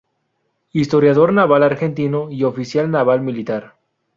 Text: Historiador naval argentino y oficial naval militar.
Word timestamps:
Historiador 0.73 1.31
naval 1.31 1.61
argentino 1.61 2.31
y 2.31 2.43
oficial 2.43 2.89
naval 2.89 3.21
militar. 3.21 3.75